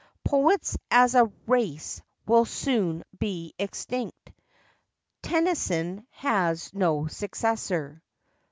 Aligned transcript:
Poets, 0.25 0.79
as 0.89 1.13
a 1.13 1.31
race, 1.45 2.01
will 2.25 2.45
soon 2.45 3.03
be 3.19 3.53
extinct. 3.59 4.31
Tennyson 5.21 6.07
has 6.09 6.73
no 6.73 7.05
successor. 7.05 8.01